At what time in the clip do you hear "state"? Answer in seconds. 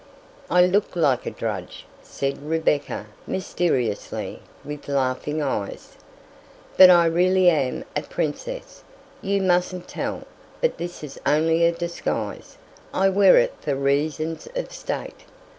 14.73-15.21